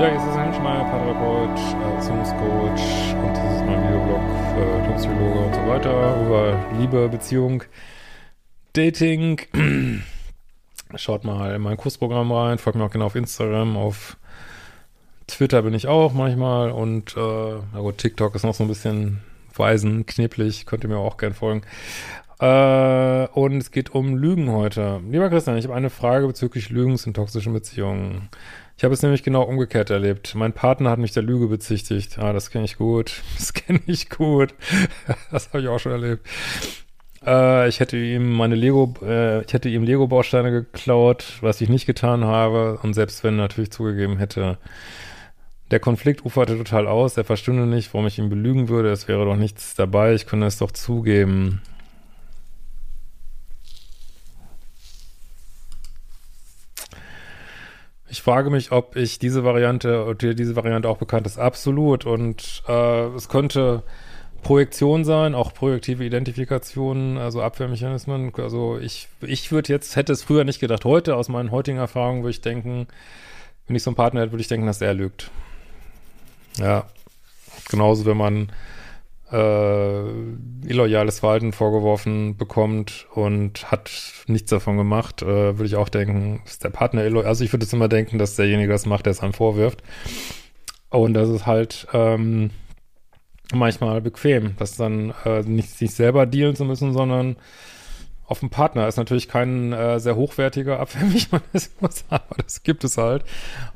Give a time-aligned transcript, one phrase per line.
[0.00, 1.58] Paartherapeut,
[1.94, 4.22] Erziehungscoach und das ist mein Videoblog
[4.54, 7.64] für Diplompsychologe und so weiter über Liebe, Beziehung,
[8.72, 9.42] Dating.
[10.94, 14.16] Schaut mal in mein Kursprogramm rein, folgt mir auch gerne auf Instagram, auf
[15.26, 19.20] Twitter bin ich auch manchmal und äh, na gut, TikTok ist noch so ein bisschen
[19.54, 21.60] weisen, kneblig, könnt ihr mir auch gerne folgen.
[22.40, 25.00] Äh, und es geht um Lügen heute.
[25.10, 28.30] Lieber Christian, ich habe eine Frage bezüglich Lügens in toxischen Beziehungen.
[28.78, 30.34] Ich habe es nämlich genau umgekehrt erlebt.
[30.34, 32.18] Mein Partner hat mich der Lüge bezichtigt.
[32.18, 33.22] Ah, das kenne ich gut.
[33.36, 34.54] Das kenne ich gut.
[35.30, 36.26] das habe ich auch schon erlebt.
[37.26, 41.84] Äh, ich hätte ihm meine Lego, äh, ich hätte ihm Lego-Bausteine geklaut, was ich nicht
[41.84, 42.78] getan habe.
[42.82, 44.56] Und selbst wenn natürlich zugegeben hätte,
[45.70, 47.18] der Konflikt uferte total aus.
[47.18, 48.90] Er verstünde nicht, warum ich ihn belügen würde.
[48.90, 50.14] Es wäre doch nichts dabei.
[50.14, 51.60] Ich könnte es doch zugeben.
[58.10, 61.38] Ich frage mich, ob ich diese Variante, ob dir diese Variante auch bekannt ist.
[61.38, 62.06] Absolut.
[62.06, 63.84] Und äh, es könnte
[64.42, 68.32] Projektion sein, auch projektive Identifikation, also Abwehrmechanismen.
[68.36, 70.84] Also ich, ich würde jetzt, hätte es früher nicht gedacht.
[70.84, 72.88] Heute, aus meinen heutigen Erfahrungen, würde ich denken,
[73.66, 75.30] wenn ich so einen Partner hätte, würde ich denken, dass er lügt.
[76.56, 76.86] Ja.
[77.68, 78.50] Genauso, wenn man
[79.32, 80.02] äh,
[80.66, 83.90] illoyales Verhalten vorgeworfen bekommt und hat
[84.26, 87.28] nichts davon gemacht, äh, würde ich auch denken, ist der Partner illoyal.
[87.28, 89.82] Also ich würde jetzt immer denken, dass derjenige das macht, der es einem vorwirft.
[90.90, 92.50] Und das ist halt ähm,
[93.52, 97.36] manchmal bequem, dass dann äh, nicht sich selber dealen zu müssen, sondern
[98.30, 103.24] auf dem Partner ist natürlich kein äh, sehr hochwertiger Abwehrmechanismus, aber das gibt es halt.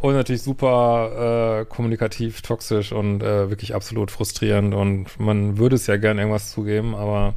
[0.00, 4.74] Und natürlich super äh, kommunikativ, toxisch und äh, wirklich absolut frustrierend.
[4.74, 7.34] Und man würde es ja gerne irgendwas zugeben, aber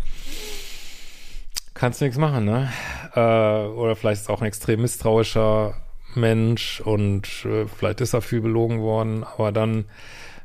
[1.76, 2.74] kannst nichts machen, ne?
[3.14, 5.76] Äh, oder vielleicht ist auch ein extrem misstrauischer
[6.16, 9.86] Mensch und äh, vielleicht ist er viel belogen worden, aber dann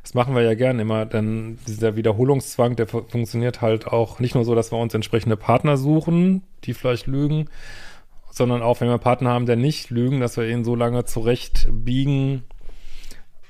[0.09, 4.43] das machen wir ja gern immer, denn dieser Wiederholungszwang, der funktioniert halt auch nicht nur
[4.43, 7.47] so, dass wir uns entsprechende Partner suchen, die vielleicht lügen,
[8.31, 12.41] sondern auch, wenn wir Partner haben, der nicht lügen, dass wir ihn so lange zurechtbiegen,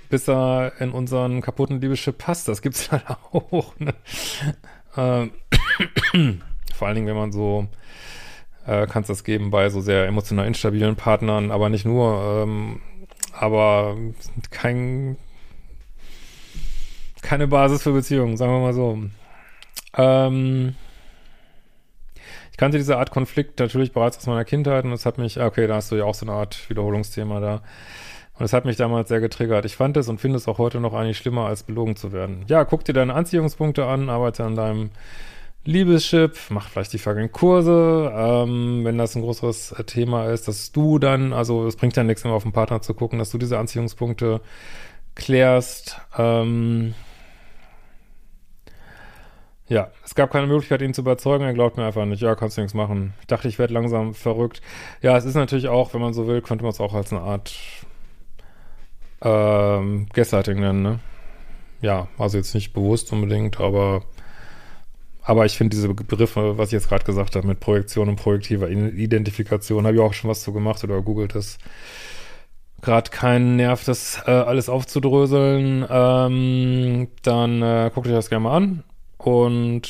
[0.09, 2.49] bis er in unseren kaputten Liebeschip passt.
[2.49, 3.79] Das gibt's halt auch.
[3.79, 3.93] Ne?
[4.97, 5.31] Ähm,
[6.75, 7.69] vor allen Dingen, wenn man so
[8.67, 12.81] äh, kann es das geben bei so sehr emotional instabilen Partnern, aber nicht nur, ähm,
[13.31, 13.95] aber
[14.51, 15.15] kein
[17.21, 18.99] keine Basis für Beziehungen, sagen wir mal so.
[19.97, 20.75] Ähm,
[22.51, 25.67] ich kannte diese Art Konflikt natürlich bereits aus meiner Kindheit und das hat mich, okay,
[25.67, 27.61] da hast du ja auch so eine Art Wiederholungsthema da.
[28.33, 29.65] Und das hat mich damals sehr getriggert.
[29.65, 32.45] Ich fand es und finde es auch heute noch eigentlich schlimmer, als belogen zu werden.
[32.47, 34.91] Ja, guck dir deine Anziehungspunkte an, arbeite an deinem
[35.65, 40.99] Liebeschip, mach vielleicht die fucking Kurse, ähm, wenn das ein größeres Thema ist, dass du
[40.99, 43.59] dann, also es bringt ja nichts, immer auf den Partner zu gucken, dass du diese
[43.59, 44.39] Anziehungspunkte
[45.15, 46.93] klärst, ähm,
[49.69, 51.45] ja, es gab keine Möglichkeit, ihn zu überzeugen.
[51.45, 52.21] Er glaubt mir einfach nicht.
[52.21, 53.13] Ja, kannst du nichts machen.
[53.21, 54.61] Ich dachte, ich werde langsam verrückt.
[55.01, 57.21] Ja, es ist natürlich auch, wenn man so will, könnte man es auch als eine
[57.21, 57.55] Art
[59.21, 60.99] ähm, Gaslighting nennen, ne?
[61.81, 64.01] Ja, also jetzt nicht bewusst unbedingt, aber
[65.21, 68.67] aber ich finde diese Begriffe, was ich jetzt gerade gesagt habe, mit Projektion und projektiver
[68.69, 71.59] Identifikation, habe ich auch schon was zu gemacht oder googelt das.
[72.81, 75.85] Gerade keinen Nerv, das äh, alles aufzudröseln.
[75.87, 78.83] Ähm, dann äh, guckt euch das gerne mal an.
[79.19, 79.89] Und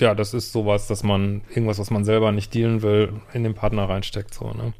[0.00, 3.54] ja, das ist sowas, dass man irgendwas, was man selber nicht dealen will, in den
[3.54, 4.72] Partner reinsteckt, so, ne?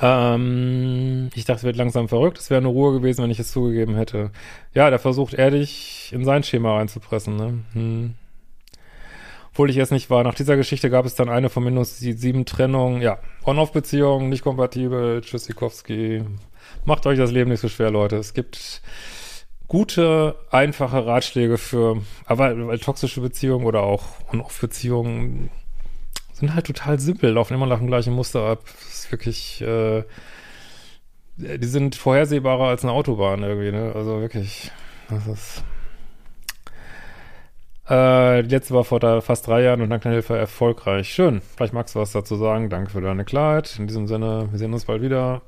[0.00, 2.38] Ähm, ich dachte, es wird langsam verrückt.
[2.38, 4.32] Es wäre eine Ruhe gewesen, wenn ich es zugegeben hätte.
[4.74, 7.64] Ja, da versucht er dich in sein Schema reinzupressen, ne?
[7.74, 8.14] Hm.
[9.52, 10.24] Obwohl ich es nicht war.
[10.24, 13.02] Nach dieser Geschichte gab es dann eine von minus sieben Trennungen.
[13.02, 16.24] Ja, On-Off-Beziehung, nicht kompatibel, Tschüssikowski.
[16.84, 18.16] Macht euch das Leben nicht so schwer, Leute.
[18.16, 18.82] Es gibt
[19.68, 25.50] gute, einfache Ratschläge für, aber weil toxische Beziehungen oder auch On-Off-Beziehungen
[26.32, 28.60] sind halt total simpel, laufen immer nach dem gleichen Muster ab.
[28.64, 30.04] Das ist wirklich, äh,
[31.36, 33.92] die sind vorhersehbarer als eine Autobahn irgendwie, ne?
[33.94, 34.70] Also wirklich,
[35.08, 35.64] das ist.
[37.88, 41.08] Äh, die letzte war vor fast drei Jahren und dank der Hilfe erfolgreich.
[41.08, 41.40] Schön.
[41.56, 42.68] Vielleicht magst du was dazu sagen.
[42.68, 43.76] Danke für deine Klarheit.
[43.78, 45.42] In diesem Sinne, wir sehen uns bald wieder.